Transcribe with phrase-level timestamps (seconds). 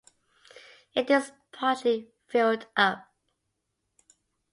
[0.95, 3.05] It is partly filled up.